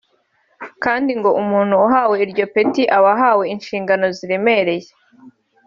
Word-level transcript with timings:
kandi 0.83 1.11
ngo 1.19 1.29
umuntu 1.41 1.73
uhawe 1.85 2.15
iryo 2.25 2.45
peti 2.53 2.83
aba 2.97 3.11
ahawe 3.17 3.43
inshingano 3.53 4.05
ziremereye 4.17 4.89